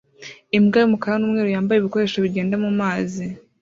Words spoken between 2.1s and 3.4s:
bigenda mu mazi